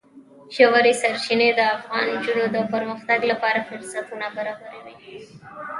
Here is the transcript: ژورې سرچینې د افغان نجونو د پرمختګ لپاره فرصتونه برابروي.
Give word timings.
ژورې 0.55 0.93
سرچینې 1.01 1.49
د 1.53 1.61
افغان 1.75 2.05
نجونو 2.13 2.45
د 2.55 2.57
پرمختګ 2.73 3.19
لپاره 3.31 3.65
فرصتونه 3.69 4.25
برابروي. 4.37 4.93